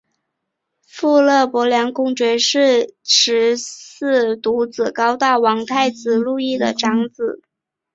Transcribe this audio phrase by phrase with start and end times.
[0.87, 7.43] 父亲勃艮地公爵是路易十四独子高大的王太子路易的长子。